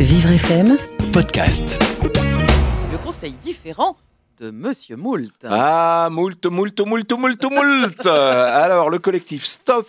[0.00, 0.76] Vivre FM,
[1.12, 1.76] podcast.
[2.04, 3.96] Le conseil différent
[4.38, 5.32] de Monsieur Moult.
[5.42, 8.06] Ah, moult, moult, moult, moult, moult.
[8.06, 9.88] Alors, le collectif Stop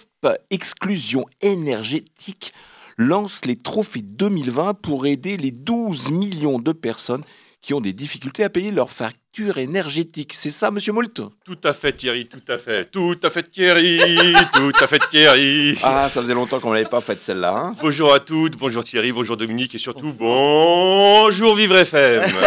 [0.49, 2.53] Exclusion énergétique
[2.97, 7.23] lance les trophées 2020 pour aider les 12 millions de personnes
[7.61, 10.33] qui ont des difficultés à payer leurs factures énergétiques.
[10.33, 11.21] C'est ça, monsieur Moult?
[11.45, 13.99] Tout à fait Thierry, tout à fait, tout à fait Thierry,
[14.53, 15.77] tout à fait Thierry.
[15.83, 17.53] Ah, ça faisait longtemps qu'on ne l'avait pas faite celle-là.
[17.55, 17.75] hein.
[17.81, 22.23] Bonjour à toutes, bonjour Thierry, bonjour Dominique et surtout bonjour Vivre FM.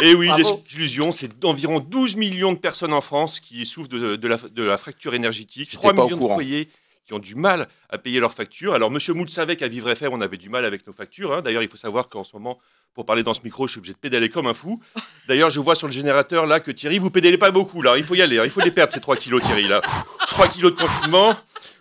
[0.00, 0.42] Et oui, Bravo.
[0.44, 4.62] l'exclusion, c'est d'environ 12 millions de personnes en France qui souffrent de, de la, de
[4.62, 5.70] la fracture énergétique.
[5.72, 6.68] J'étais 3 pas au millions de foyers
[7.08, 8.74] qui ont du mal à payer leurs factures.
[8.74, 11.32] Alors, Monsieur Moult savait qu'à Vivre FM, on avait du mal avec nos factures.
[11.32, 11.40] hein.
[11.42, 12.58] D'ailleurs, il faut savoir qu'en ce moment,
[12.94, 14.80] pour parler dans ce micro, je suis obligé de pédaler comme un fou.
[15.28, 17.80] D'ailleurs, je vois sur le générateur là que Thierry, vous pédalez pas beaucoup.
[17.80, 18.38] Là, il faut y aller.
[18.38, 18.42] hein.
[18.44, 19.66] Il faut les perdre ces 3 kilos, Thierry.
[19.68, 19.80] Là,
[20.28, 21.34] 3 kilos de confinement.